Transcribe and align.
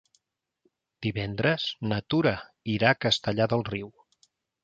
Divendres 1.05 1.65
na 1.91 1.99
Tura 2.13 2.33
irà 2.77 2.93
a 2.95 2.99
Castellar 3.07 3.49
del 3.55 3.65
Riu. 3.71 3.93